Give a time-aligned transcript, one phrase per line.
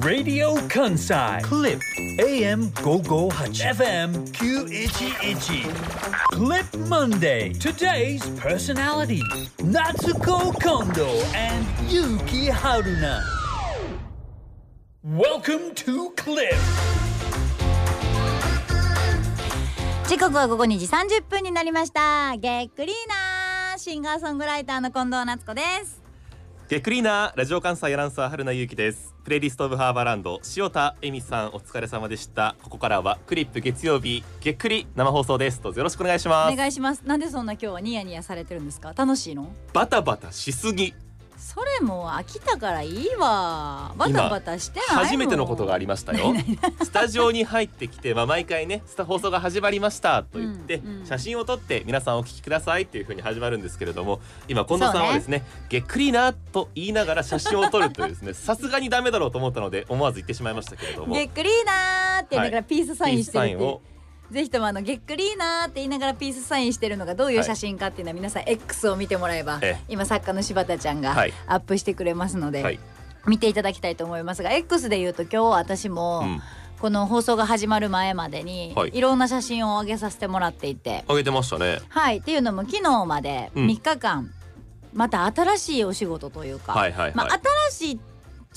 [0.00, 1.78] Radio Kansai Clip
[2.18, 5.68] AM 558 FM 911
[6.32, 9.20] Clip Monday Today's personality
[9.58, 13.20] Natsuko Kondo and Yuki Haruna
[15.04, 16.56] Welcome to Clip
[20.08, 26.00] 時刻は午後2時30分になりましたげっくりーなーシンガーソングライターの近藤夏子です
[26.70, 32.54] ゲックリーナーラジオ関西アナウンサー春名由紀ですプレイリストオブハーバーランド塩田恵美さんお疲れ様でした。
[32.62, 35.60] ここからはクリップ月曜日ゲックリ生放送です。
[35.60, 36.52] どうぞよろしくお願いします。
[36.52, 37.02] お願いします。
[37.04, 38.92] なんでそんな今日はニヤニヤされてるんですか？
[38.94, 39.52] 楽しいの？
[39.72, 40.94] バタバタしすぎ
[41.38, 43.94] それもう飽きたからいいわ。
[43.96, 46.34] バタバタして初めてのことがありましたよ。
[46.82, 51.06] スタジオに入ってきてまあ毎回ねスタ放送が始まりましたと言って、うんうん。
[51.06, 61.14] 写真を撮って皆さんお聞きくださいっていう風に始まるんですけれども今近藤さんはですねゲックリーナーと言いながら写真を撮るというですね さすがにダメだろうと思ったので思わず言ってしまいましたけれども。
[61.14, 63.50] げっくりーなーって言いながらピースサインしてるって。
[63.50, 63.95] いう、ピースサインを
[64.30, 69.84] ぜひともあのげっくりーなーって言いながらピースサインしてるのがどういう写真かっていうのは皆さん X を見てもらえばええ。
[69.88, 71.32] 今作家の柴田ちゃんがはい。
[71.46, 72.78] アップしてくれますので、はい、
[73.26, 76.42] 見ていただきたいと思いますが X で言うと今日私も、うん、
[76.80, 78.90] この放送が始まる前までに、はい。
[78.94, 81.04] い、ろんな写真を上げさせてもらっていて。
[81.08, 81.80] あげてましたね。
[81.88, 82.18] はい。
[82.18, 83.66] っていうのも昨日までうん。
[83.66, 84.30] 3日間、
[84.92, 87.98] また新しいお仕事というか、はいはいはい、まあ新しいっ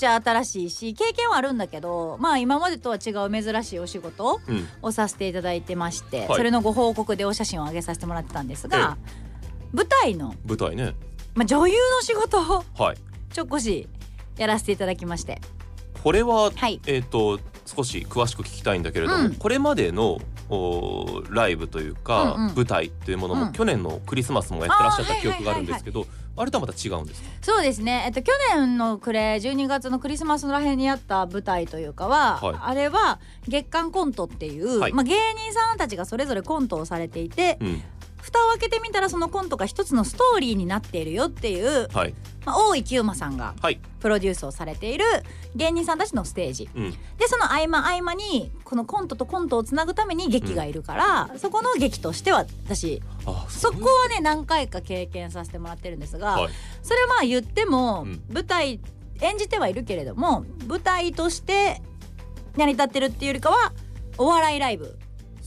[0.00, 4.66] ちゃ新しいし経験はあるんだけどまあ今までとは違う珍しいお仕事うん。
[4.82, 6.36] をさせていただいてまして、はい。
[6.36, 8.96] それのご報告でお写真を上げさせてもらってたんですが、
[9.72, 10.94] 舞台の、舞台ね。
[11.34, 12.96] まあ、女優の仕事をはい。
[13.32, 13.88] ちょっこし
[14.36, 15.40] やらせていただきまして。
[16.02, 16.80] これははい。
[16.86, 19.34] えっ、と少し詳しく聞きたいんだけれども、うん。
[19.34, 20.20] これまでのお
[21.30, 22.54] ライブというか、うんうん。
[22.54, 23.52] 舞台っていうものも、うん。
[23.52, 27.28] 去年のクリスマスもやってらっしゃった記憶があるんですけど、あれとはまた違うんですか？
[27.42, 32.56] そうですね、えっと、去年の暮れ12月のクリスマスのらへんにやった舞台というかは、はい。
[32.60, 34.92] あれは月刊コントっていう、はい。
[34.92, 37.82] まあ、芸人さんたちがそれぞれコントをされていてうん
[38.22, 42.14] 蓋を開けてみたらそのコントが一つのストーリーになっているよっていう、はい。
[42.44, 43.80] まあ、大井久馬さんがはい。
[44.00, 45.04] プロデュースをされている
[45.54, 46.68] 芸人さんたちのステージ。
[46.74, 46.90] うん。
[46.90, 56.52] でその合間合間にこのコントとコントをつなぐために劇がいるから、そこの劇としては私あそこはね何回か経験させてもらってるんですが、はい。
[56.82, 58.22] それはまあ言っても、うん。
[58.30, 58.80] 舞台
[59.20, 61.82] 演じてはいるけれども舞台として
[62.56, 63.72] 成り立ってるっていうよりかは
[64.16, 64.98] お笑いライブ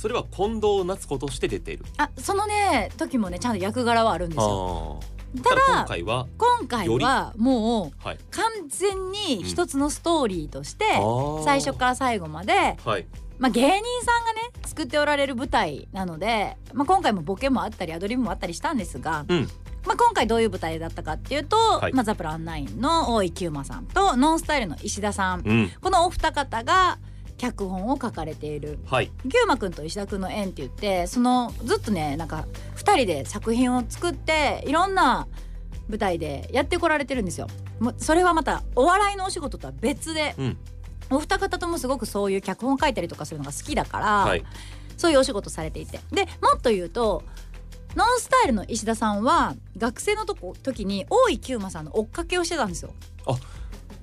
[0.04, 1.86] それは近藤夏子として出ている。
[1.96, 5.00] あそのね時もねちゃんと役柄はあるんですよ。
[5.42, 8.18] ただ今回は今回はもうはい。
[8.32, 10.84] 完全に一つのストーリーとして
[11.46, 13.08] 最初から最後まで、はい。
[13.40, 19.48] まあ、芸人さんがね作っておられる舞台なので、まあ、今回もボケもあったりアドリブもあったりしたんですが、うん。
[19.86, 21.94] まあ、今回どういう舞台だったかっていうと、はい。
[21.94, 25.48] まあ、ザ・プラン9の大井久馬さんとノンスタイルの石田さん。
[25.48, 25.72] うん。
[25.80, 27.00] このお二方が
[27.38, 28.80] 脚本を書かれている。
[28.86, 29.12] はい。
[29.24, 32.46] 久馬くんと石田くんの縁って言ってそのずっとねなんか
[32.76, 35.28] 2人で作品を作っていろんな
[35.90, 37.48] 舞台でやってこられてるんですよ。
[37.98, 40.58] それはまたお笑いのお仕事とは別で、うん。
[41.10, 44.44] お二方ともすごくそういう脚本書いたりとかするのが好きだから、はい。
[44.98, 46.00] そういうお仕事されていて。
[46.12, 47.24] でもっと言うと
[47.96, 52.94] ノンスタイルの石田さんは学生のとこ時に大井久馬さんの追っかけをしてたんですよ。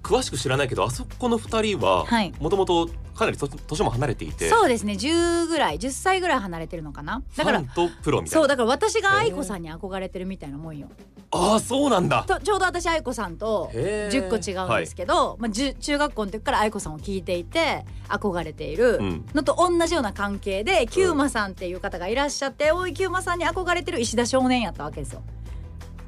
[0.02, 2.32] 詳しく知らないけどあそこの二人ははい。
[2.40, 4.48] もともとかなりと年も離れていて。
[4.48, 4.94] そうですね。
[4.94, 7.22] 10ぐらい10歳ぐらい離れてるのかな？
[7.36, 8.40] だからとプロみたいな。
[8.40, 10.88] そうだから私が愛子さんに憧れてるみたいなもんよ。
[11.32, 12.24] ああそうなんだ。
[12.24, 14.28] とちょうど私愛子さんとへー。
[14.28, 19.26] 10個違うんですけど、まあ、じゅ中学校の時から愛子さんを聞いていて憧れているうん。
[19.34, 25.22] のと同じような関係で久馬さんっていう方がいらっしゃって大井久馬さんに憧れてる石田少年やったわけですよ。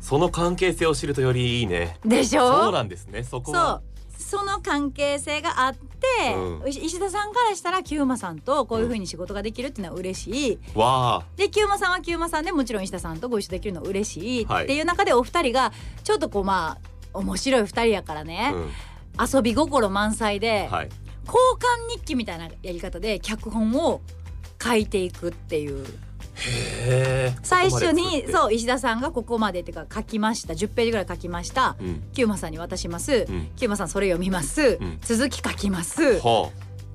[0.03, 1.97] その関係性を知るとよりいいね。
[2.05, 2.65] でしょ？
[2.65, 3.23] そうなんですね。
[3.23, 3.81] そこは。
[4.19, 6.69] その関係性があって、うん。
[6.69, 11.25] 石石田さんからしたら久馬さんとこういう風に仕事ができるっていうのは嬉しい、わあ。
[11.37, 14.45] で久馬さんは久馬さんでもちろん石田さんとご一緒できるのは嬉しい。
[14.45, 14.65] はい。
[14.65, 16.79] っていう中でお二人がちょっとこうま
[17.15, 18.71] あ面白い二人やからね、うん。
[19.35, 20.89] 遊び心満載で、はい。
[21.25, 24.01] 交換日記みたいなやり方で脚本を
[24.61, 25.87] 書いていくっていう
[27.43, 30.55] 最初にうそう石田さんがここまでっていうか書きました。
[30.55, 31.77] 10ページぐらい書きました。
[31.81, 32.03] うん。
[32.13, 33.27] キューマさんに渡します。
[33.29, 33.49] うん。
[33.57, 34.99] キューマさんそれ読みます、うん。
[35.03, 36.21] 続き書きます。
[36.21, 36.51] は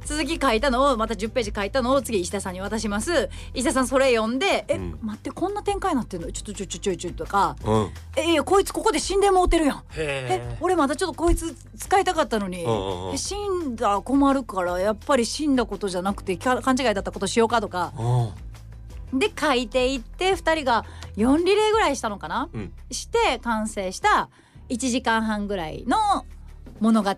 [0.05, 3.29] 続き書いたのをまた10ページ書いたのを次石田さんに渡します。
[3.53, 4.99] 石田さんそれ読んで「え、うん。
[5.01, 6.31] 待ってこんな展開になってんの？
[6.31, 7.57] ちょっとちょちょちょちょ」とか。
[7.61, 17.91] あうん「えいやこいつここで死んでもうてるやん」へえ俺まだちょっとこいつ使いたかったのに、うんうん死んだら困るからやっぱり死んだことじゃなくて勘違いだったことしようかとか。
[17.97, 18.29] うん
[19.13, 22.73] で書いていって2人が4リレーぐらいしたのかな、うん。
[22.91, 24.29] して完成した
[24.69, 26.25] 1時間半ぐらいの
[26.79, 27.09] 物語。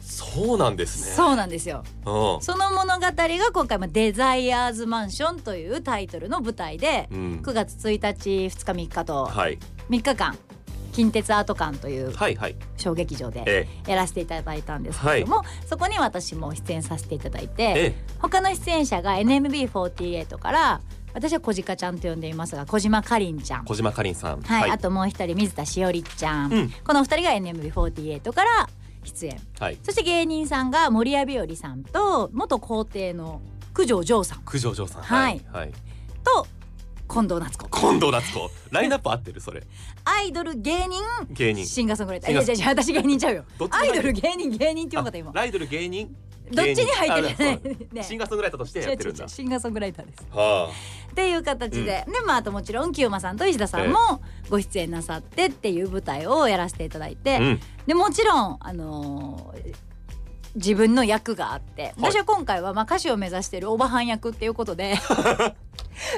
[0.00, 1.12] そそうなんですね。
[1.12, 1.84] そうなんですよ。
[2.02, 7.40] うその物語が今回もデザイアーズマンションというタイトルの舞台でん、うん。
[7.40, 9.58] 9月1日2日3日とはい。
[9.90, 10.36] 3日間
[10.92, 12.56] 近鉄アート館というはいはい。
[12.76, 20.80] 小劇場でえやらせていただいたんですけれども、そこに私も出演させていただいえてえ他の出演者が NMB48 から
[21.18, 23.64] 私は小鹿ちゃんと呼んでいますが小島かりんちゃん。
[23.64, 24.40] 小島かりんさん。
[24.40, 26.70] はい、あともう一人水田しおりちゃん、うん。
[26.84, 28.68] この二人が NMB48 から
[29.02, 29.40] 出演。
[29.58, 29.78] はい。
[29.82, 33.40] そして芸人さんが森谷日和さんと元皇帝の
[33.74, 34.42] 九条城さん。
[34.44, 35.02] 九条城さん。
[35.02, 35.40] はい。
[35.52, 35.72] はい。
[36.22, 36.46] と
[37.10, 37.68] 近藤夏子。
[37.68, 38.50] 近藤夏子。
[38.70, 39.40] ラインナップ合ってる？
[39.40, 39.62] それ。
[40.04, 41.02] アイドル芸人？
[41.30, 41.66] 芸人。
[41.66, 42.32] シンガーソングライター。
[42.32, 43.44] いやいや私芸人ちゃうよ。
[43.70, 45.30] アイドル芸人芸人って言う方今。
[45.30, 46.14] あライドル芸人？
[46.50, 47.60] どっちに入ってる？
[47.78, 47.86] ね。
[47.92, 49.28] ねシンガーソングライターとしてやってるんだ。
[49.28, 50.26] シンガーソングライターです。
[50.32, 50.70] は
[51.10, 53.98] っていう形で、でまああともちろん清間さんと石田さんも
[54.48, 57.60] ご出演なさってっていう舞台をやらせていただいて、あうん。
[57.86, 59.87] でもちろんあのー
[60.54, 64.94] 自分の役があって私は今回はまあ歌手を目指してるおばはん役っていうことで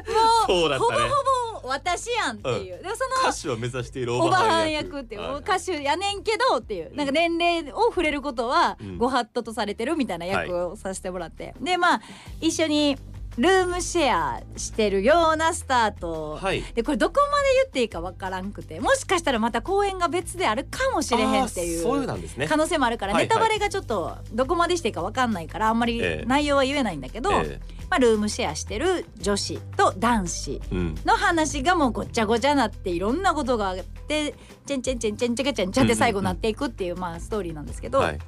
[0.08, 0.76] もそうね。
[0.76, 8.98] ほぼほぼ私やんっていう、でその歌手を目指しているおばはん役っていうはい歌手やねんけどっていうなんか年齢を触れることはうん。
[8.98, 12.00] ご法度とされてるみたいな役をさせてもらって、でまあ
[12.40, 12.98] 一緒に
[13.40, 16.62] ルームシェアしてるようなスタート、はい。
[16.74, 22.06] でこれどこまで言っていいかわからんくてもしかしたらまた公演が別であるかもしれへんっていう
[22.46, 23.28] 可能性もあるからはいはい。
[23.28, 26.24] ネタバレがちょっとどこまでしていいかわかんないからあんまりええ。
[26.26, 27.58] 内容は言えないんだけど、え
[27.88, 30.60] まあ、ルームシェアしてる女子と男子
[31.06, 34.34] の話がもうごっちゃごちゃなっていろんなことがあって
[34.66, 38.18] チェンチェンチェンチェンチェケチェンチェンって最後なっていくっていうまあストーリーなんですけど、はい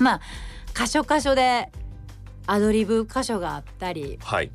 [0.00, 0.20] まあ
[0.74, 1.70] 箇所箇所で
[2.46, 4.50] アドリブ箇所があったりはい。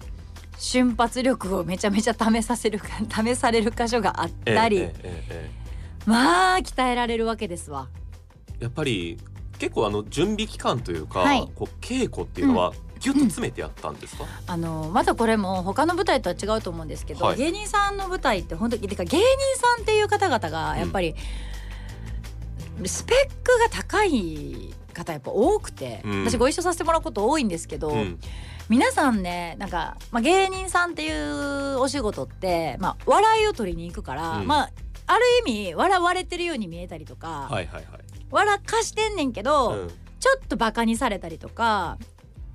[0.57, 5.51] 瞬発力をめちゃめちゃ試させる 試される箇所があっええたり、ええええ。
[6.05, 7.87] まあ鍛えられるわけですわ。
[8.59, 9.17] やっぱり
[9.57, 11.49] 結構あの準備期間というか、はい。
[11.55, 17.37] こう稽古っていうのはギュッと詰めてやったんですか、あのまたこれも他の舞台とは違うと思うんですけど、はい。
[17.37, 19.25] 芸人さんの舞台って本当にてか芸人
[19.55, 21.15] さんっていう方々がやっぱり、
[22.87, 26.25] スペックが高い方やっぱ多くて、うん。
[26.25, 28.19] 私ご一緒させてもらうこと多いんですけど、うん。
[28.69, 34.47] 皆さんねなんか、まあ、芸人さんっていうお仕事って、まあ、笑いを取りに行くから、うん。
[34.47, 34.71] まあ
[35.11, 37.85] ある意味笑われてるように見えたりとか、はいはいはい。
[38.29, 39.87] 笑かしてんねんけど、うん。
[40.19, 41.97] ちょっとバカにされたりとか、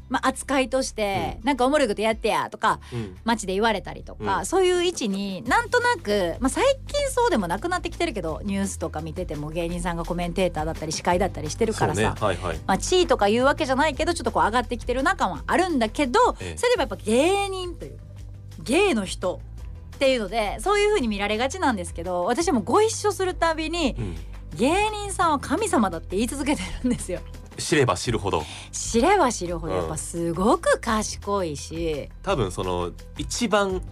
[0.08, 3.16] まあ、扱いとして、なんかおもろいことやってやとかうん。
[3.24, 4.46] 街で言われたりとか、うん。
[4.46, 12.16] そういう位置になんとなく、まあ、最近そうでもなくなってきてるけどニュースとか見てても芸人さんがコメンテーターだったり司会だったりしてるからさ、
[12.66, 17.98] まあ、地位とかいうわけじゃないけどちょっとこう上がってきてる中はあるんだけど、ええそれでもやっぱ芸人という
[18.62, 19.40] 芸の人
[19.96, 24.16] っていうのでそういう風に見られがちなんですけど私もご一緒するたびにうん。
[24.56, 27.20] 芸人さんは神様だって言い続けてるんですよ。
[27.58, 28.44] 知れば知るほど。
[28.72, 29.74] 知れば知るほど。
[29.74, 29.80] うん。
[29.80, 33.82] やっぱすごく賢いし、多分その一番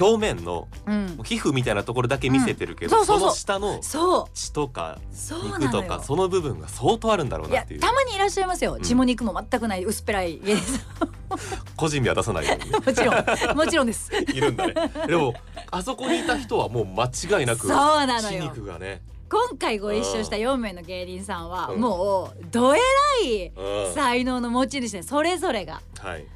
[0.00, 3.06] 表面のうん、皮膚みたいなところだけ見せてるけど、うん。
[3.06, 4.98] その下のそ血とか
[5.58, 5.70] 肉。
[5.70, 7.80] とかその部分が相当あるんだろうなっていう。
[7.80, 8.76] たまにいらっしゃいますよ。
[8.76, 8.82] ん。
[8.82, 10.40] 血も肉も全くない薄っぺらい
[11.76, 13.14] 個人名は出さないようにもちろん。
[13.56, 14.10] もちろんです。
[14.14, 14.74] いるんだね。
[15.06, 15.34] でも
[15.70, 21.80] あそこにいた人はもう間違いなくそうなの血よ肉がね、今回ご一緒した4名の芸人さんはうん。
[21.80, 22.78] もうどえ
[23.22, 23.94] らいうん。
[23.94, 25.82] 才能の持ち主でそれぞれが。
[25.98, 26.26] はい。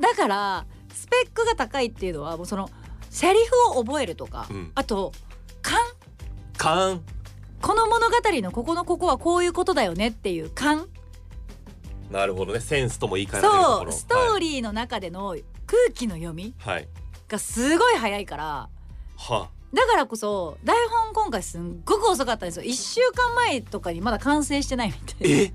[0.00, 2.68] だからスペックが高いっていうのはもうその
[3.10, 3.38] セリ
[3.72, 4.72] フを覚えるとか、うん。
[4.74, 5.12] あと
[5.62, 5.78] 勘。
[6.56, 7.02] 勘。
[7.62, 10.88] この物語のここのここはこういうことだよねっていう勘。
[12.10, 12.60] なるほどね。
[12.60, 13.92] センスとも言い換えられるところ。
[13.92, 14.00] そう。
[14.00, 16.54] ストーリリーの中での空気の読み
[17.28, 18.68] がすごい早いから
[19.16, 22.64] はだからこそ台本今回すんごく遅かったんですよ。
[22.64, 25.36] 1週間前とかにまだ完成してないみたいな。
[25.42, 25.52] え？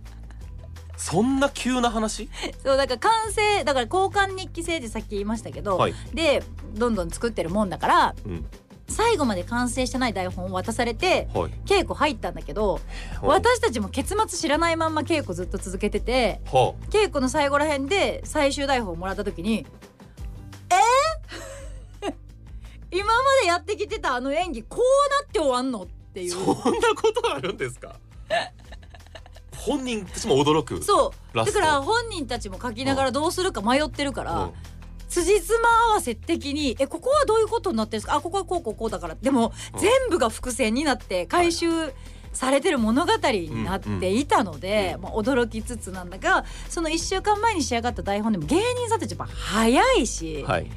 [0.96, 2.30] そんな急な話？
[2.64, 6.44] そうだから完成だから交換日記制ってさっき言いましたけど、はい、で
[6.76, 8.46] どんどん作ってるもんだからうん。
[8.88, 11.52] 最後まで完成してない台本を渡されてはい。
[11.66, 12.80] 稽古入ったんだけどは
[13.24, 19.66] 私たちも結末知らないまんま稽古ずっと続けてては稽古の最後らへんで最終台本をもらった時に
[22.92, 24.80] 「今までやってきてたあの演技こう
[25.24, 26.32] なって終わんの?」っていう。
[26.32, 27.96] そんなことあるんですか？
[29.58, 31.38] 本人たちも驚くそう。
[31.38, 34.52] だから本人たちも書きながらどうするか迷ってるから、うん。
[35.08, 35.58] 辻褄
[35.90, 38.16] 合わせ的に「えここはどういうことになってるんですか？
[38.16, 39.80] あここはこうこうこうだから」でも、うん。
[39.80, 41.68] 全部が伏線になって回収
[42.34, 50.72] されてる物語になっていたので、うんまあ、驚きつつなんだがその1週間前に仕上がった台本でも芸人さんたちやっぱ早いし、はい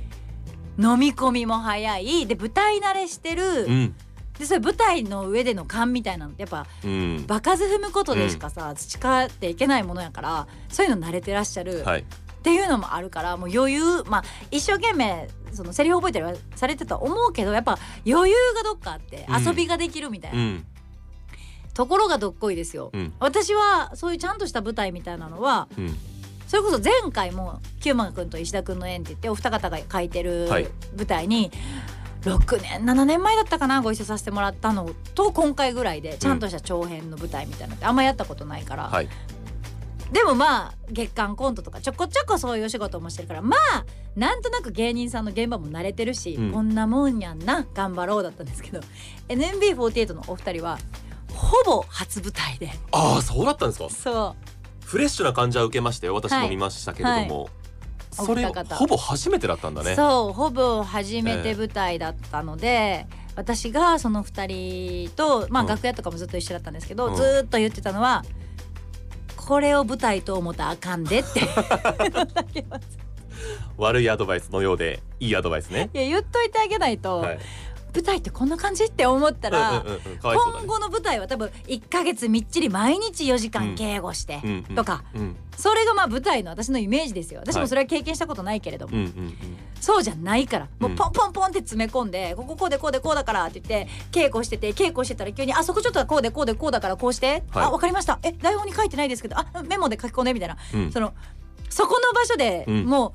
[0.78, 2.26] 飲み込みも早い。
[2.26, 3.64] で舞台慣れしてる。
[3.66, 3.94] うん。
[4.38, 6.32] でそれ舞台の上での勘みたいなの。
[6.32, 7.24] ってやっぱうん。
[7.26, 12.00] 場数踏むことでしかさ、培っていけないものやからそういうの慣れてらっしゃる、はい。
[12.00, 12.04] っ
[12.42, 14.02] ていうのもあるからもう余裕。
[14.04, 19.44] まあ一生懸命そのセリフ覚えたりはされてたと思うけどやっぱ余裕がどっかあってうん。
[19.46, 20.66] 遊びができるみたいな、うん。
[21.72, 22.90] ところがどっこいですよ。
[22.92, 23.14] うん。
[23.20, 25.96] 私はそういうちゃんとした舞台みたいなのはうん
[26.54, 30.68] それこそ前回もキューマン君と石田君の縁って言ってお二方が書いてるはい。
[30.96, 31.50] 舞台に、
[32.22, 39.08] 6年7年前だったかなご一緒させてもらったのと今回ぐらいでちゃんとした長編の舞台みたいなのってあんまやったことないから、はい。
[40.12, 43.84] でもまあ月間コントとかちょこちょこそういうお仕事もしてるからまあ
[44.14, 46.52] なんとなく芸人さんの現場も慣れてるし、うん。
[46.52, 48.78] こんなもんやんな頑張ろうだったんですけど
[49.26, 50.78] NMB48 のお二人は
[51.32, 52.70] ほぼ初舞台で。
[52.92, 53.90] ああそうだったんですか？
[53.90, 54.36] そ
[54.84, 56.14] フレッシュな感じは受けましたよ。
[56.14, 57.48] 私も見ましたけれども、
[58.10, 58.76] それお二方。
[58.76, 59.94] ほぼ初めてだったんだう、ね。
[59.94, 65.68] そうほぼ初めて舞台だったので、私がその二人とまあうん。
[65.68, 67.16] 楽屋とかもずっと一緒だったんですけど、うん。
[67.16, 68.24] ずーっと言ってたのは
[69.36, 71.42] これを舞台と思ったらあかんでって。
[73.76, 75.90] 悪いアドバイスのようでいいアドバイスね。
[75.92, 77.38] いや言っといてあげないと、はい
[77.94, 80.66] 舞台ってこんな感じって思ったら、うんうんうんかわいそうだね。
[80.66, 85.04] 今後の舞台は多分1ヶ月みっちり毎日4時間敬語して、うんうんとか。
[85.14, 85.36] うん。
[85.56, 87.40] それがまあ舞台の私のイメージですよ。
[87.40, 89.36] 私もそれは経験したことないけれども、うんうん
[89.80, 90.68] そうじゃないから。
[90.78, 90.96] もううん。
[90.96, 97.64] ポンポンポンって詰め込んで、こここうでこうでこうだからって言って稽古してて稽古してたら急に「あそこちょっとこうでこうでこうだからこうして、はい。
[97.66, 98.18] あわかりました。
[98.22, 100.56] え台本に書いてないですけどあメモで書き込んで」みたいな、
[100.90, 101.12] その
[101.68, 102.84] そこの場所でうん。
[102.86, 103.12] もう、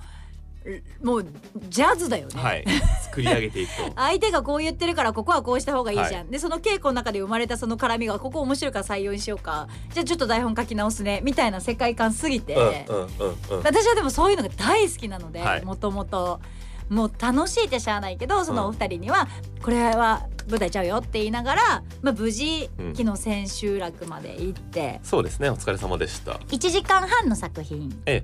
[1.02, 1.26] もう
[1.70, 2.42] ジャズだよね。
[2.42, 2.66] はい。
[3.04, 9.68] 作り上げていくと 相手がこう言ってるからここはこうした方がいいじゃん、はでその稽古の中で生まれたその絡みがここ面白いから採用にしようか。
[9.94, 11.22] じゃあちょっと台本書き直すね。
[11.24, 13.24] みたいな世界観すぎて、うんうんう
[13.56, 13.64] んうん。
[13.64, 15.66] 私はでもそういうのが大好きなのではい。
[15.66, 16.40] もともと
[16.90, 19.28] もう楽しいってしゃあないけどそのお二人には
[19.62, 25.00] これは舞台ちゃうよって言いながら、まあ、無事うん昨日千秋楽まで行って。
[25.04, 25.50] そうですね。
[25.50, 26.34] お疲れ様でした。
[26.34, 28.02] 1時間半の作品。
[28.06, 28.24] え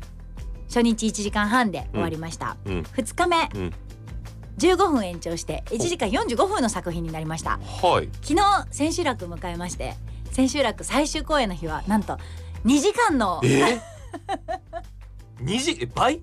[0.68, 2.82] 初日1時間半で終わりました、えうん。
[2.82, 3.50] 2日目。
[3.56, 3.74] うん。
[4.58, 7.60] 15分延長して1時間45分の作品になりました。
[7.60, 8.10] はい。
[8.22, 9.96] 昨日千秋楽迎えまして
[10.32, 12.18] 千秋楽最終公演の日はなんと
[12.66, 13.80] 2時間のえー？
[15.42, 16.22] 二時え倍？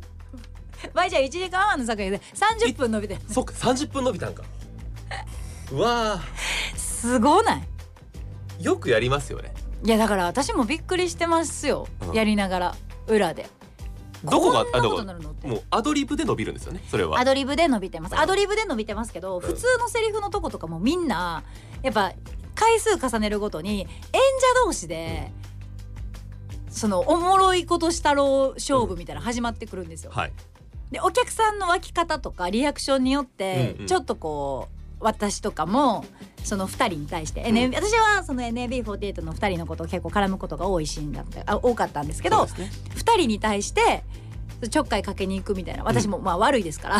[0.95, 4.43] 倍じゃ1時間半の作品で30分伸びてそっか三十分伸びたんか。
[5.71, 6.21] うわ
[6.77, 7.63] すごない？
[8.61, 9.53] ーよくやりますよね。
[9.85, 12.15] いやだから私もびっくりしてますよ、うん。
[12.15, 12.75] やりながら
[13.09, 13.49] 裏で
[14.25, 17.19] どこがあのもうアドリブで伸びるんですよねそれは。
[17.19, 18.13] アドリブで伸びてます。
[18.13, 19.41] うんアドリブで伸びてますけど、ん。
[19.41, 21.43] 普通のセリフのとことかもみんな
[21.83, 22.13] やっぱ
[22.55, 23.89] 回数重ねるごとに演者
[24.65, 25.33] 同士で、
[26.69, 30.13] そのおもろいことしたろう勝負みたいなの始まってくるんですよ。
[30.13, 30.33] はい。
[30.91, 33.87] でお客さんの湧き方とかリアクションによってうんうん。
[33.87, 36.05] ちょっとこう私とかも
[36.45, 42.53] その2人に対して、私はその NAB48 の2人のことを結構絡むことが多いシーンだったあ多かったんですけどね。
[42.95, 44.05] 2人に対して
[44.71, 46.99] ちょっかいかけに行くみたいな私もまあ悪いですから、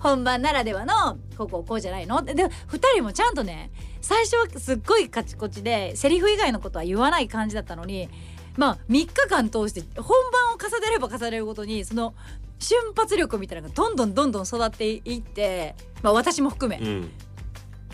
[0.00, 2.22] 本番ならではのこうこうこうじゃないの？
[2.22, 2.50] でで2
[2.94, 3.70] 人もちゃんとね
[4.00, 8.08] 最初はすっごいカチコチでセリフ以外のことは言わない感じだったのに
[8.56, 12.14] まあ3日間通して本番を重ねれば重ねるごとにその
[12.60, 17.10] 瞬発力みたいなのがどんどんどんどん育っていって、まあ、私も含めうん。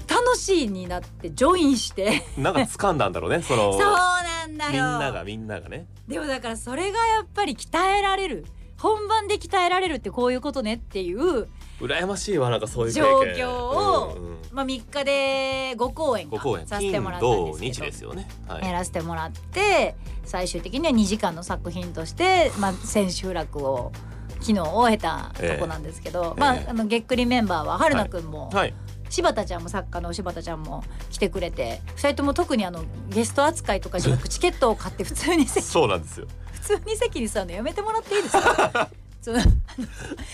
[0.08, 2.22] 楽しいになってジョインして。
[2.38, 4.70] なんか掴んだんだろうね そのそうなんだよ。
[4.72, 5.86] みんながみんながね。
[6.06, 8.46] でもだからそれがやっぱり鍛えられる。
[8.78, 11.48] 本番で鍛えられるってこういうことねっていう
[11.80, 14.36] 羨ましいわなんかそういう状況をうんうん。
[14.52, 16.30] まあ、3日で5公演
[16.66, 18.28] させてもらったんで日ですよね。
[18.46, 18.64] はい。
[18.64, 23.92] やらせてもらって最終的には2時間の作品として、まあ、千秋楽を
[24.40, 26.64] 昨日終えたとこなんですけど、まあえ。
[26.66, 28.74] えあのげっくりメンバーは春菜くんも、はい。
[29.08, 36.26] 柴田ちゃんも作家の柴田ちゃんも来てくれて2人とも特にあのゲスト扱いとかじゃなくチケットを買って普通に席そうなんですよ。
[36.52, 38.88] 普通に席に座るのやめてもらっていいですか？
[39.26, 39.38] その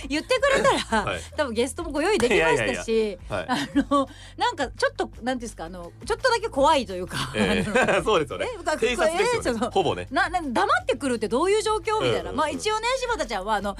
[0.06, 1.20] 言ってくれたら、はい。
[1.34, 3.46] 多分ゲストもご用意できましたしはい。
[3.48, 3.56] あ
[3.90, 4.06] の
[4.36, 8.48] なんかちょっとなんていうんですかあのちょっとだけ怖いというか、えあのえ そうですよね。
[8.60, 9.66] えだ偵察ですよね。
[9.72, 10.08] ほぼね。
[10.10, 13.74] なな黙ってくるってどういう状況みたいな、まあ一応ね柴田ちゃんはあの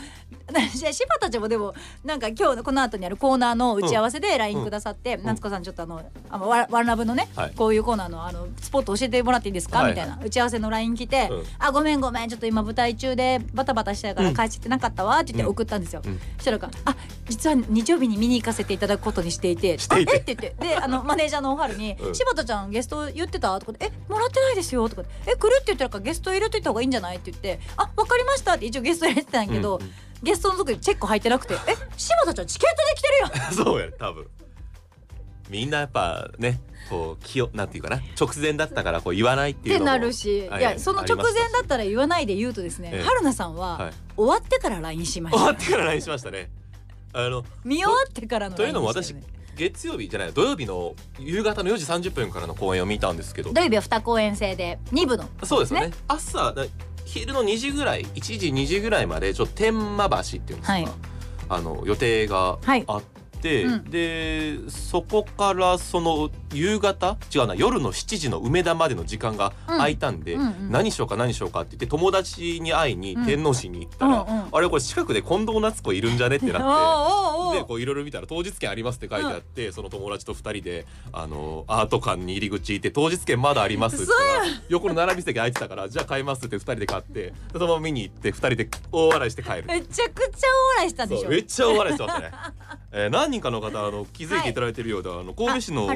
[0.73, 5.25] 柴田ちゃんもでもなんか今日この後にあるコーナーの打ち合わせで LINE くださって、ん。
[5.25, 7.53] 夏子さんちょっとあのあのワワンラブのね、はい。
[7.55, 11.45] こういうコーナーのあのスポット教えてもらっていいですか、はいみたいな打ち合わせの LINE 来て、うん。
[11.59, 16.21] あごめんごめんちょっと今舞台中でバタバタしてたから帰ってなかったわって言って送ったんですよ、うん。
[16.39, 16.97] そしたらあ
[17.29, 19.79] 実は日曜日に見に行かせていただくことにしていて。
[19.79, 20.13] していて。
[20.13, 20.67] あえって言って。
[20.69, 22.15] であの マネージャーのおはるに「うん。
[22.15, 29.81] 柴田ちゃんゲスト言ってた?」とかで「えもらってないですよ」とかで「え来るって言ったらゲスト入れといた方がいいんじゃない?」って言って「あわかりました」って一応ゲスト入れてたんやけど、
[30.23, 33.65] ゲストの時チェック入ってなくて「え柴田ちゃんチケットで来てるよ!
[33.65, 34.27] 」そうやね多分
[35.53, 45.39] みんなやっぱねこう気をなんていうかな直前だったからこう言わないっていうってなるしいはいやその直前だったら言わないで言うとですねええ春菜さんははい終わってから LINE しました。
[45.39, 46.51] 終わってから LINE しましたね。
[47.15, 49.03] あの見終わってからのというのもね。
[49.55, 53.53] 月曜日じゃない土曜日の夕方の4時30分からの公演を見たんですけど。
[53.53, 55.29] 土曜日は2公演制で2部の。
[55.45, 55.91] そうですよね。
[56.09, 56.65] 朝だ
[57.05, 60.89] 昼の2時ぐらい1時2時ぐらいまでちょっと天満橋っていうんですか、はい。
[61.51, 62.85] あの予定がはい。
[62.87, 63.12] あって、
[63.65, 63.85] うん。
[63.91, 67.17] でそこからその夕方？
[67.35, 70.71] 違うな夜の7時の梅田までの時間が空いたんで、うんうん。
[70.71, 73.27] 何しようか何しようかって言って友達に会いにうん。
[73.27, 74.49] 天王寺に行ったら、うんうん。
[74.53, 76.63] あれこれ近くで近藤夏子いるんじゃねってなって。
[77.53, 89.65] でこういろいろ見たら当日券ありますって書いてあって、その友達と二人であのアート館に入り口行って当日券まだありますって言ったら横の並び席空いてたからじゃあ買いますって二人で買ってでそのまま見に行って二人で大笑いして帰る。
[89.67, 91.29] めちゃくちゃ大笑いしたでしょ。
[91.29, 92.33] めっちゃ大笑いしてましたね、
[92.93, 95.87] えー何人かの方あの気づいていただいてるようで、あの神戸市の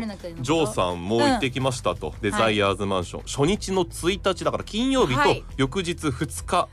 [0.40, 5.44] ジョーさんも行ってきましたと、デザイアーズマンション、初日の1日だから金曜日とはい。
[5.56, 6.68] 翌日2日。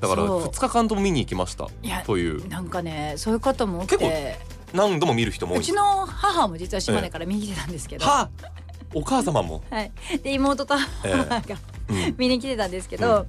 [0.00, 0.44] だからそう。
[0.46, 1.68] 2日間とも見に行きました。
[2.04, 2.46] という。
[2.48, 4.38] なんかねそういう方も多くて。
[4.74, 5.60] 何度も見る人も多い。
[5.60, 8.30] うちの母も実は島根から見に来てたんですけど、はあ
[8.94, 9.92] お母様も、 はい、
[10.22, 12.14] で妹と母えが、うん。
[12.18, 13.26] 見に来てたんですけど、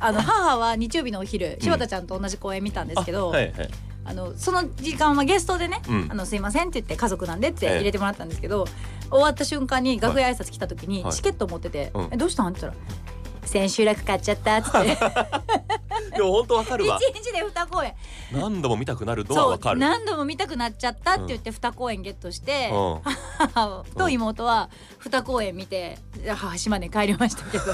[0.00, 3.70] あの母は日曜日のお昼ん柴田ちゃんと同じ公演見たんですけど、あはいはい
[4.08, 6.08] あのその時間はゲストでね「うん。
[6.10, 7.74] あのすいません」って言って家族なんでってええ。
[7.76, 8.66] 入れてもらったんですけど、
[9.10, 11.12] 終わった瞬間に楽屋挨拶来た時にはい。
[11.12, 12.08] チケット持ってて「うん。
[12.12, 12.84] えどうしたん?」って言ったら
[13.44, 14.98] 「千秋楽買っちゃった」っつって。
[16.16, 16.98] でも本当わかるわ。
[17.00, 17.94] 一日で2公演。
[18.32, 19.80] 何度も見たくなるのはわかる。
[19.80, 23.00] 何度も見たくなっちゃったって言って2公演ゲットして、うん。
[23.54, 24.70] 母 と妹は
[25.04, 27.64] 2公演見て母島根帰りましたけど。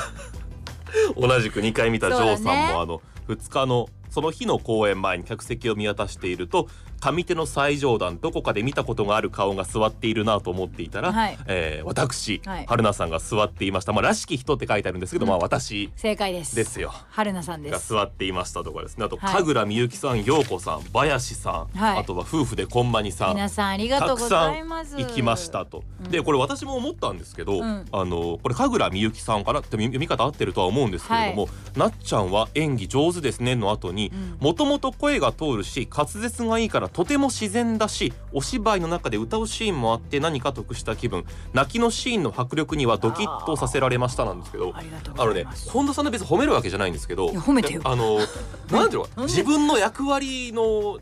[1.28, 2.72] 同じく2回見たジョーさんそうだね。
[2.72, 6.68] もあの2日のその日の公演前に客席を見渡していると
[7.00, 11.38] 上手の最上段どこかで見たことがある顔が座っているなと思っていたら、はい。
[11.46, 12.66] えー私、はい。
[12.66, 15.30] 春菜さんが座っていました、まあ、らしき人って書いてあるんですけど、うん。
[15.30, 16.56] まあ私正解です。
[16.56, 16.92] ですよ。
[17.10, 19.04] 春菜さんでがす座っていましたとかですね。
[19.04, 19.42] あと、はい。
[19.42, 21.98] 神楽みゆきさん陽子さん林さん、はい。
[21.98, 24.96] あとは夫婦でこんまにさん皆さんありがとうございます。
[24.96, 26.10] 行きましたと、うん。
[26.10, 27.84] でこれ私も思ったんですけど、うん。
[27.92, 34.36] あのこれ神楽みゆきさんかなって読み方合ってるとは思うんですけれども、なっちゃんは演技上手ですねの後にうん。
[34.40, 41.24] もともと声が通るし滑舌がいいからとても自然だしお芝居の中で歌うシーンもあって何か得した気分。
[41.52, 44.74] 泣きのシーンの迫力にはドキッとさせられましたなんですけど。
[44.74, 47.82] あのね本田さんの別に褒めるわけじゃないんですけど褒めてよ。
[47.84, 48.18] あの
[48.70, 50.98] なんていうの自分の役割の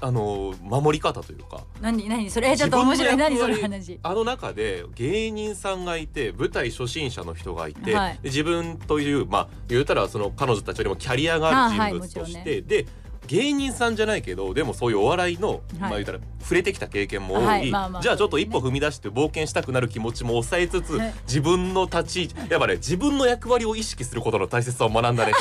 [0.00, 1.64] あの守り方というか。
[1.80, 2.30] 何何？
[2.30, 3.16] それちょっと面白い。
[3.16, 3.98] 何その話。
[4.02, 8.14] あの中で芸人さんがいて舞台初心者の人がいて、はい。
[8.14, 12.86] で自分というまあ言うたらその彼女たちよりもキャリアがある人物として、あはいもちろんで
[13.26, 17.70] 芸人さんじゃないけどでもそういうお笑いの、まあ言うたら触れてきた経験も多い、はい。
[17.70, 21.14] まあまあじゃあちょっと一歩踏み出して冒険したくなる気持ちも抑えつつ、はい。
[21.26, 25.32] 自分の立ち位置やっぱね自分の役割を意識することの大切さを学んだね。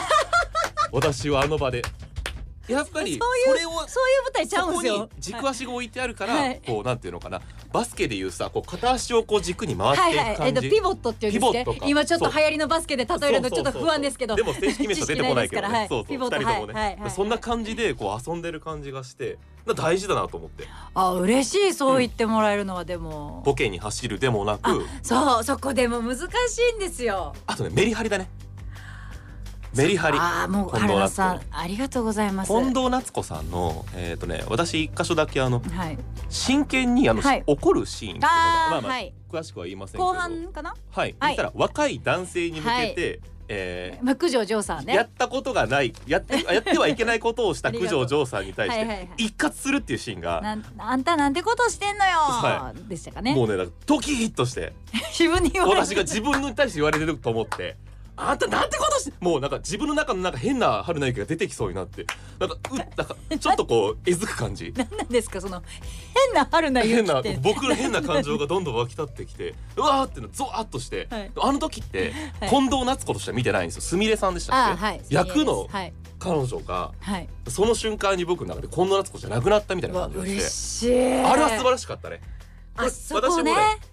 [0.91, 1.81] 私はあの場で。
[2.67, 4.93] やっぱりそれをそういう舞台ちゃうんですよ。
[4.93, 6.61] そこに軸足が置いてあるから、はい。
[6.65, 7.41] こうなんていうのかな。
[7.73, 11.79] バスケでいうさこう片足をこう軸に回ってはいいはいく感じ、えっとピボットっていうんですね。
[11.85, 14.35] 今ちょっと流行りのバスケで例えるのちょっと不安ですけど。
[14.35, 16.07] でも正式名称出てこないけどね、 そうそう。
[16.07, 17.11] ピボット二人ともね、はいはいはい。
[17.11, 20.67] そんな感じでこう遊んでる感じがしてな大事だなと思って。
[20.93, 24.69] あ嬉しいそう言ってもらえるのはでも、ボケに走るでもなく。
[24.69, 26.23] あそうそこでも難し
[26.73, 27.35] いんですよ。
[27.45, 28.29] あとねメリハリだね
[29.75, 30.17] メリハリ。
[30.19, 32.49] あーもう近藤さんありがとうございます。
[32.49, 35.97] 近藤夏子さんのえっ、とね私一箇所だけあのはい。
[36.29, 37.43] 真剣にあの、はい。
[37.47, 39.13] 怒るシーンっていうのがまあまあ、はい。
[39.31, 40.75] 詳しくは言いませんけど後半かな？
[40.91, 41.35] はい、はい。
[41.35, 44.93] たら若い男性に向けて、えーまあ九条城さんね。
[44.93, 49.09] やったことがないやってやってはいけないことをした九条城さんに対して はいはいはい。
[49.17, 50.39] 一括するっていうシーンが。
[50.41, 53.33] なんあんたなんてことしてんのよ、はでしたかね。
[53.33, 54.73] もうねドキッとして。
[55.17, 57.75] 自分に私が自分に対して言われてると思って。
[58.15, 62.05] あんたなんてことしてもうなんか自分の中のなんか変な春菜ゆきが出てきそうになって。
[62.39, 64.71] なんかうなんか ちょっとこうえずく感じ。
[64.75, 65.63] 何なんですかその
[66.25, 71.31] 変な春菜ゆ変なきって僕の変な感情がどんどん湧き立ってきてうわーってのゾワーっとして、はい。
[71.41, 72.49] あの時ってはい。
[72.49, 73.81] 近藤夏子としては見てないんですよ。
[73.81, 75.01] すみれさんでしたっけ、あはい。
[75.09, 75.93] 役のはい。
[76.19, 77.27] 彼女がはい。
[77.47, 80.49] その瞬間に僕の中で近藤夏子じゃなくなったみたいうなわ感じが嬉して。
[80.49, 81.25] しい。
[81.25, 82.21] あれは素晴らしかったね。
[82.75, 83.27] あそこね。
[83.29, 83.92] 私もね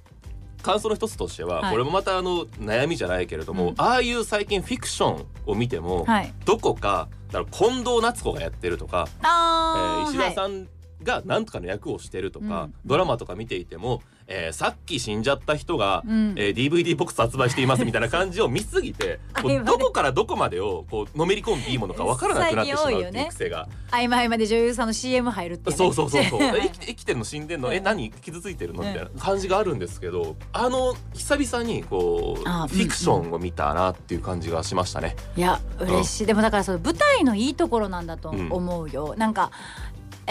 [0.63, 1.73] 感想の一つとしては、はい。
[1.73, 3.75] これもまたあの悩みじゃないけれども、うん。
[3.79, 6.33] ああいう最近フィクションを見ても、はい。
[6.45, 10.69] どこかだから近藤夏子がやってるとか、えあーー石田さん
[11.03, 12.75] が何とかの役をしてるとか、うん。
[12.85, 16.35] ドラマとか見ていても、えーさっき死んじゃった人が、うん。
[16.37, 19.19] えー DVD ボックス発売していますみたいな感じを見すぎて
[19.65, 26.43] どこからどこまでをこうのめり込んでいいものか分からなくなってし まうっていう癖が、合間合間で女優さんの CM 入るっていう、ね、そうそうそうそう。
[26.57, 27.25] え生きて生きてるの？
[27.25, 27.73] 死んでんの？
[27.73, 28.81] え何傷ついてるの？
[28.81, 35.17] みたいな感じがあるんですけどあの久々にこうあフィクションを見たなっていう感じがしましたね。
[35.37, 39.51] いや嬉しい、でもだからその舞台のいいところなんだと思うよ、なんか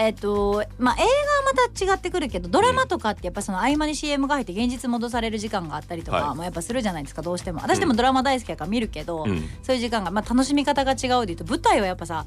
[0.00, 1.08] えっ、とまあ映画は
[1.54, 6.36] また違ってくるけどドラマとかってやっぱその合間に CM が入って現実戻される時間があったりとかはい。
[6.36, 7.60] もやっぱするじゃないですかどうしても。
[7.60, 9.40] 私でもドラマ大好きやから見るけど、うん。
[9.62, 12.24] そういう時間が、まあ、楽しみ方が違うで言うと舞台はやっぱさ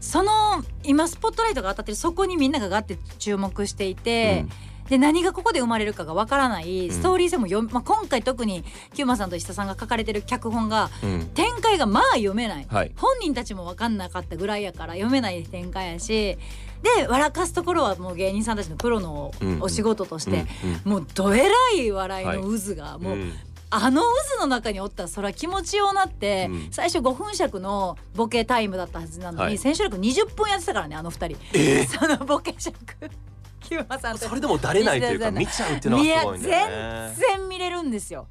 [0.00, 4.46] その今スポットライトが当たってるそこにみんながガッて注目していて、
[4.88, 11.10] で何がここで生まれるかがわからないストーリー性も読む、まあ、今回特にキューマさんと石田さんが書かれてる脚本がうん。
[11.10, 12.92] うん展開がまあ読めない、はい。
[12.96, 16.38] 本人たちも分かんなかったぐらいやから読めない展開やし
[16.84, 20.44] で笑かすところはもう芸人さんたちのプロのうんお仕事として、
[20.84, 23.32] うんもうどえらい笑いの渦が、もう、うん。
[23.70, 26.68] あの渦の中におったらそれは気持ちようなって、うん。
[26.70, 29.58] 最初5分尺のボケタイムだったはずなのに、はい。
[29.58, 31.88] 千秋楽20分やってたからねあの二人、えー。
[31.88, 32.76] そのボケ尺。
[33.60, 34.28] キュさんと。
[34.28, 37.14] それでもだれないというか見ちゃうっていうのはすごいんだよね。
[37.16, 38.26] 全然見れるんですよ。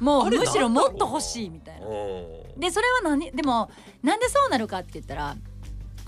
[0.00, 1.86] もうむしろもっと欲しいみたいな。
[1.86, 3.70] うんでそれは何でも
[4.02, 5.36] なんでそうなるかって言ったら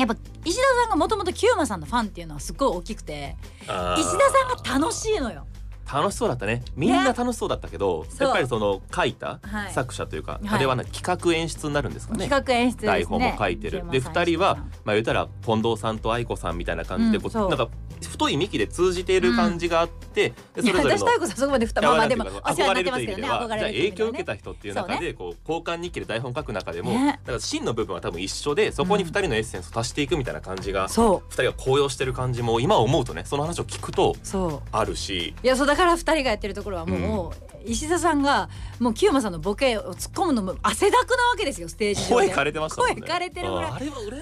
[0.01, 5.47] やっぱ石田さんがもともとキューマさんのファンっていうのはすごい大きくて石田さんが楽しいのよ
[5.93, 6.63] 楽しそうだったね。
[6.77, 8.29] みんな楽しそうだったけど、そう。
[8.29, 9.73] やっぱりその書いたはい。
[9.73, 10.49] 作者というか、はい。
[10.49, 12.29] あれはな企画演出になるんですかね。
[12.29, 12.93] 企画演出ですね。
[12.93, 17.47] 台本も書いてる、でキューマさん2人はまあ言ったら近藤さんと愛子さんみたいな感じでこう、う。
[17.47, 17.69] んなんか
[18.01, 23.59] 太い幹で通じている感じがあって、でいや私それぞれの太鼓さんそこまで二いやまあまあでもお世話になって憧れるという意味でますけどね憧は。
[23.59, 27.07] じゃあ影響を受けた人っていう中でこう交換日記で台本書く中でも、ね。
[27.07, 34.61] だから真の部分は多分一緒でそこに2人のエッセンスを足していくみたいな感じが、そ2人が高揚してる感じも今思うとねその話を聞くとうそう。
[34.73, 35.35] あるし。
[35.43, 37.33] いやそうだから二人がやってるところはもう、
[37.65, 42.29] 石田さんがもう清間さんのボケを突っ込むのも汗だくなわけですよステージ上で。
[42.29, 43.73] 声枯れてまし声枯れてるぐらい。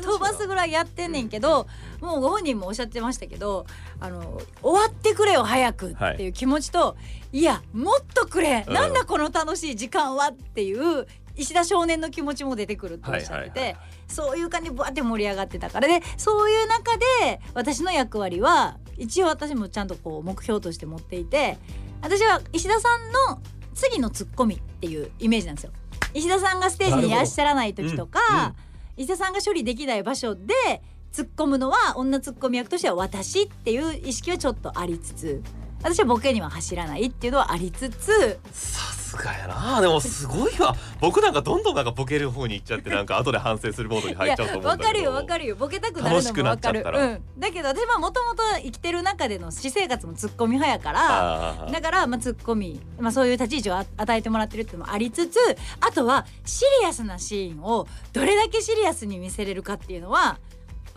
[0.00, 1.66] 飛ばすぐらいやってんねんけど、
[2.00, 3.66] もうご本人もおっしゃってましたけど
[4.00, 6.96] あの終わってくれよ早くっていう気持ちと、
[7.32, 8.74] い、やもっとくれ、うん。
[8.74, 13.76] なんだこの楽しい時間はっていう石田少年の気持ちも出てくるっておっしゃってて、
[14.08, 15.88] そういう感じでブワって盛り上がってたから。
[15.88, 21.58] でそういう中で私の役割は一応私もちゃんとこう目標として持っていて
[22.02, 23.40] 私は石田さんの
[23.74, 25.72] 次のツッコミっていうイメージなんですよ。
[26.14, 30.82] 石田さんがステージにいらっしゃらない時とか、なるほど石田さんが処理できない場所で
[31.12, 35.42] 突っ込むのは女ツッコミ役としては私っていう意識はちょっとありつつ
[35.80, 38.77] 私はボケには走らないっていうのはありつつさ
[39.08, 39.80] すがやな。
[39.80, 40.76] でもすごいわ。
[41.00, 44.84] 僕なんかどんどんなんかボケる方に行っちゃってなんか後で反省するモードに入っちゃうと思うんだけど。
[44.84, 45.56] わかるよわかるよ。
[45.56, 47.06] ボケたくなるのもわかる楽しくなっちゃったら。
[47.06, 55.38] うん、だけど私はもともと生きてる中での私生活もツッコミ派やからだから、まあ、ツッコミ、まあ、そういう立ち位置をあ与えてもらってるっていうのもありつつ
[55.80, 60.38] あとはシリアスなシーンをどれだけシリアスに見せれるかっていうのは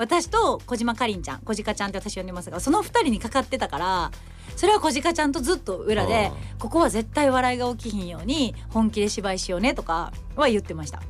[0.01, 4.11] 私と小島かりんちゃん小鹿ちゃんって私呼んでますがその2人にかかってたから
[4.55, 11.01] それは小鹿ちゃんとずっと裏であここは絶対笑いが起きひんように本気で芝居しようねとかは言ってました。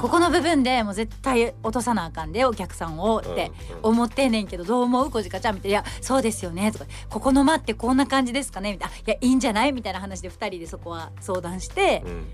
[0.00, 12.24] ここの部分でもう絶対落とさなあかんでお客さんをって思ってんねんけどどう思う小鹿ちゃんみたいな「いやそうですよね」とか「ここの間ってこんな感じですかね」みたいな「いやいいんじゃない?」みたいな話で2人でそこは相談してうん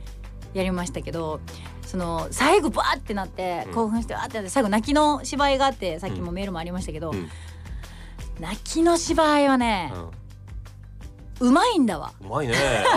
[0.55, 1.41] やりましたけど
[1.87, 3.75] その最後バーってなってうん。
[3.75, 7.29] 興奮してわーってなって最後泣きの芝居があってさっきもメールもありましたけど、うん。
[8.41, 9.93] 泣きの芝居はね、
[11.41, 12.13] うまいんだわ。
[12.21, 12.55] うまいね。
[12.93, 12.97] あ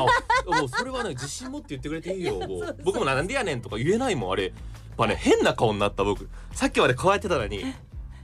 [0.60, 2.78] もうそれはね自信持って言ってくれていいよもう。
[2.84, 4.46] 僕もなんでやねんとか言えないもんあれ。
[4.46, 4.54] やっ
[4.98, 6.30] ぱね変な顔になった僕。
[6.52, 7.64] さっきまでこうやってたのに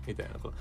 [0.06, 0.54] みたいなこう。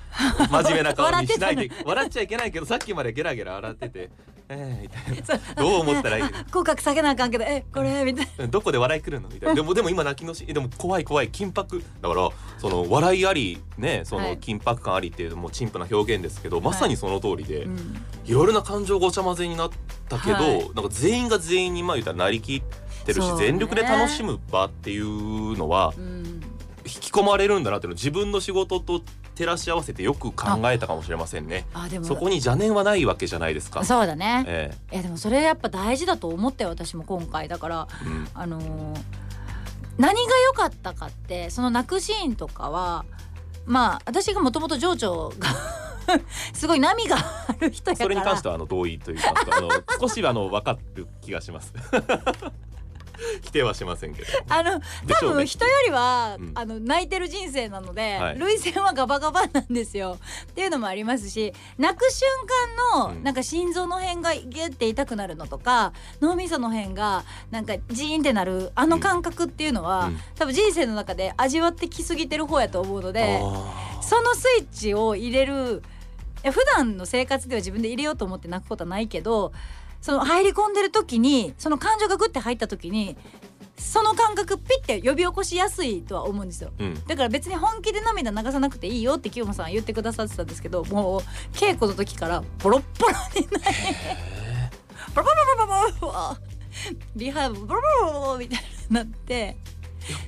[0.50, 4.10] 真面目な顔にしないで笑っちゃいけないけどさっきまでゲラゲラ笑ってて
[4.48, 4.88] えー、み
[5.22, 5.62] たいな。
[5.62, 6.22] どう思ったらいい？
[6.22, 8.04] あ 口角下げなあかんけどえこれ？
[8.04, 8.46] みたいな。
[8.46, 9.28] どこで笑い来るの？
[9.28, 9.54] みたいな。
[9.54, 11.82] でもでも今泣きのしでも怖い怖い緊迫。
[12.00, 14.30] だからその笑いありねそはい。
[14.30, 17.96] の緊迫感ありっていうもう陳腐な表現ですけど、まさにその通りで、うん。
[18.24, 19.70] いろいろな感情ごちゃ混ぜになっ
[20.08, 20.70] たけど、はい。
[20.74, 22.62] なんか全員が全員にまあ言ったらなりきっ
[23.04, 23.36] てるし、ね。
[23.38, 26.40] 全力で楽しむ場っていうのはうん
[26.86, 29.02] 引き込まれるんだなっていうのを自分の仕事と
[29.34, 31.66] 照らし合わせてよく考えたかもしれませんね。
[31.74, 33.84] あでもそこに邪念はないわけじゃないですか。
[33.84, 34.44] そうだね。
[34.46, 39.00] えいやでもそれやっぱ大事だと思って私も今回だからえうんあのー
[39.98, 43.06] 何が良かったかってその泣くシーンとかは
[43.64, 45.48] まあ私がもともと情緒が
[46.52, 51.72] すごい波がある人やからそれに関してはあの同意というかあの少しはあの分かる気がします。
[53.42, 54.28] 否定はしませんけど。
[54.48, 56.52] あの多分人よりは、うん。
[56.54, 58.38] あの泣いてる人生なので、はい。
[58.38, 60.18] 涙腺はガバガバなんですよ。
[60.50, 62.28] っていうのもありますし泣く瞬
[62.94, 63.22] 間の、うん。
[63.22, 70.20] なんか心臓の辺がギュッて痛くなるのとか脳みその辺がなんかジーンってなるあの感覚っていうのは、うん。
[70.34, 75.82] 多分人生の中で味わってきすぎてる方やと思うのであそのスイッチを入れる
[76.44, 79.52] 普段の生活では自分で入れようと思って泣くことはないけど
[80.06, 83.16] その入り込んでる時にその感情がグッて入った時に
[83.76, 86.70] その感覚ピッて呼び起こしやすいとは思うんですよ。
[86.78, 91.20] ーうんだから別に本気で涙流さなくていいよって清間さんは言ってくださってたんですけどもう
[91.52, 93.76] 稽古の時からボロッボロになり
[95.12, 96.36] ボロボロボロボロボロ
[97.16, 99.56] リハーブボロボロボロみたいになって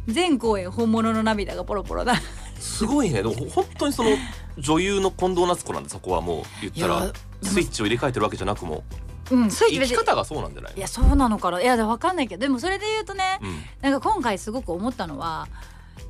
[0.08, 2.16] 全公演本物の涙がポロポロだ
[2.58, 4.10] すごいねでも本当にその
[4.58, 7.12] 女優の近藤夏子なんでそこはもう言ったら
[7.44, 8.82] スイッチを入れ替えてるわけじゃなくも
[9.30, 9.50] うん。
[9.50, 11.60] 生き方がそうなんじゃないいやそうなのかな。
[11.60, 12.42] いやわかんないけど。
[12.42, 13.90] でもそれで言うとねうん。
[13.90, 15.48] なんか今回すごく思ったのは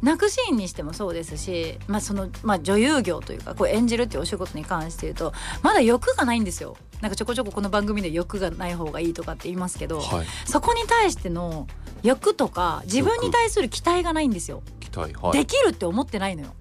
[0.03, 6.77] 泣くシーンにしてもそうですし、まあそのまあ、女優業というかこう演じるっていうお仕事に関して言うとまだ欲がないんですよ。
[7.01, 10.27] なんかちょこちょここの番組で欲がない方がいいとかって言いますけど、はい。
[10.47, 11.67] そこに対しての
[12.03, 15.33] 欲とか自分に対する期待がないんですよ、期待はい。
[15.33, 16.55] できるって思ってないのよ。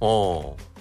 [0.00, 0.71] ああ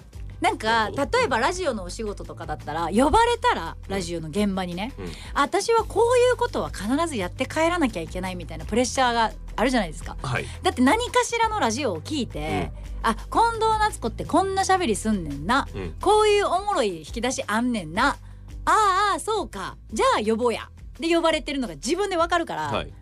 [0.41, 5.06] なんか例えばラジオのお仕事とかだったら呼ばれたらラジオの現場にね、うん。
[5.36, 10.17] あ私はこういうことは必ずやって帰らなきゃいけないみたいなプレッシャーがあるじゃないですか。
[10.21, 10.45] はい。
[10.63, 12.71] だって何かしらのラジオを聞いて、
[13.04, 15.67] あ近藤夏子ってこんな喋りすんねんな。
[15.75, 15.95] うん。
[16.01, 18.17] こういうおもろい引き出しあんねんな。
[18.65, 19.77] ああそうか。
[19.93, 20.69] じゃあ呼ぼうや。
[20.99, 22.93] で呼ばれてるのが自分でわかるから、はい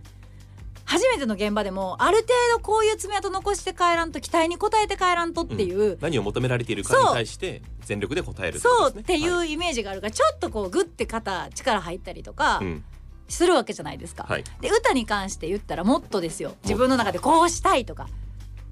[0.90, 12.84] 初めての現場でもある程度こういう爪痕残して帰らんと期待に応えて帰らんとっていう、何を求められているかに対して全力で答えるそうっていはうイメージがあるからちょっとこうグッて肩力入ったりとかうん。
[13.28, 14.26] するわけじゃないですか。
[14.28, 14.44] はい。
[14.60, 16.56] で歌に関して言ったらもっとですよ。
[16.64, 18.08] 自分の中でこうしたいとか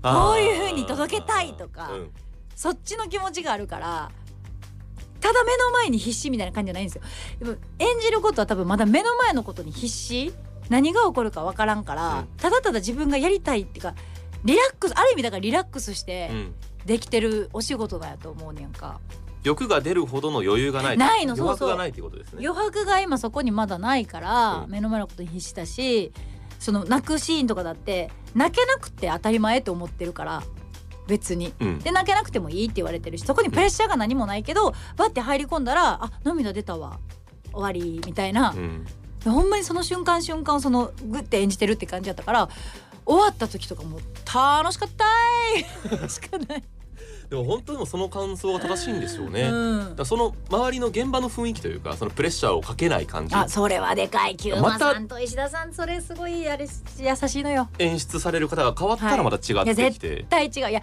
[0.01, 2.11] こういう風に届けたいとかうん。
[2.55, 4.11] そっちの気持ちがあるから
[5.21, 7.03] ただ目の前に必死みたいな感じじゃないんですよ。
[7.37, 10.33] でも演じることは多分まだ目の前のことに必死
[10.69, 12.27] 何が起こるかわからんから、うん。
[12.37, 13.95] ただただ自分がやりたいっていうか
[14.43, 16.55] リラックスある意味だからリラックスしてうん。
[16.85, 18.99] できてるお仕事だやと思うねんか。
[19.43, 21.69] 欲が出るほどの余裕がないないのそうそう。
[21.69, 22.47] 余白がないことですね。
[22.47, 24.71] 余白が今そこにまだないから、うん。
[24.71, 26.11] 目の前のことに必死だし
[26.59, 30.43] その泣くシーンとかだって泣けなくて当たり前と思ってるから
[31.07, 31.53] 別に。
[31.59, 31.79] うん。
[31.79, 36.99] で泣けなくてもいいって言われてるしそこにプレッシャーが何もないけどバッて入り込んだらあ涙出たわ。
[37.51, 38.51] 終わりみたいな。
[38.51, 38.85] う、ん
[39.25, 42.49] ほんまにその瞬間瞬間をそのグッて演じてるって感じだったから
[43.05, 43.99] 終わった時とかもう
[44.33, 46.09] 楽しかったーい。
[46.09, 46.63] しかない、
[47.29, 53.35] でも本当にもその感想が正しいんですよね、うん、らその周りの現場の雰囲気というかそのプレッシャーをかけない感じ。
[53.35, 54.35] あそれはでかい。
[54.35, 56.67] キューマさんと石田さんそれすごいやれ
[56.99, 57.69] 優しいのよ。
[57.79, 60.69] 演出される方が変わったらまた違ってきて、絶対違う。
[60.69, 60.81] いや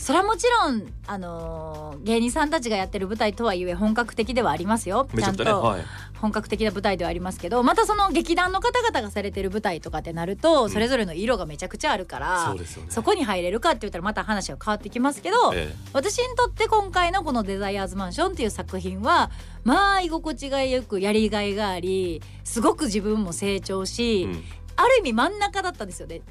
[0.00, 5.06] それはもちろんあのー芸人さんたちがやってる舞台とはいえ本格的ではありますよ。
[5.12, 5.82] めちゃんとはい、
[6.18, 10.70] 本格的な舞台ではありますけどまたその劇団の方々がされてる舞台とかってなると、ん。
[10.70, 12.90] それぞれの色がめちゃくちゃあるからそうですよね。
[12.90, 19.30] そこに入れるかって言ったらまた話が変わってきますけど、え私にとって今回のこの「デザイアーズマンション」っていう作品は
[19.64, 24.44] まあ居心地がよくやりがいがありすごく自分も成長えし、うん。
[24.76, 26.22] ある意味真ん中だったんですよね。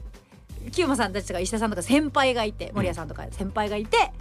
[0.72, 4.12] 清間さんたちとか石田さんとか先輩がいて守屋さんとか先輩がいて、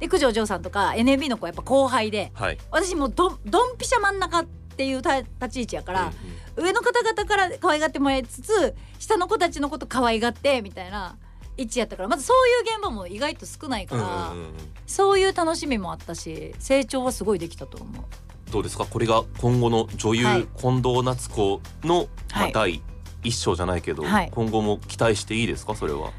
[0.00, 2.58] で九条城さんとか NMB の子はやっぱ後輩ではい。
[2.70, 6.12] 私もうどんドンピシャ真ん中っていうた立ち位置やから、うん
[6.60, 11.16] 上の方々から可愛がってもらいつつ下の子たちのこと可愛がってみたいな
[11.56, 14.54] 位置やったからまずそういう現場も意外と少ないから、うんうんうんうん。
[14.84, 18.04] そういう楽しみもあったし成長はすごいできたと思う。
[18.50, 18.86] どうですか？
[18.86, 20.48] これが今後の女優、はい。
[20.56, 22.52] 近藤夏子の、まあはい。
[22.52, 22.82] 第
[23.22, 24.30] 一章じゃないけど、はい。
[24.32, 25.74] 今後も期待していいですか？
[25.74, 26.12] それは。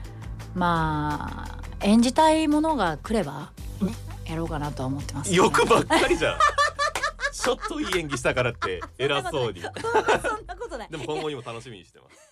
[0.56, 3.52] まあ演じたいものが来れば
[4.26, 6.40] やろうかなとは思ってます、欲ばっかりじゃん。
[7.32, 9.62] ちょっといい演技したからって偉そうに。
[9.64, 9.72] そん
[10.46, 10.90] なことない。
[10.90, 12.29] でも今後にも楽しみにしてます